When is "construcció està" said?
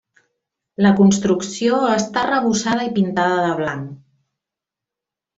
0.99-2.17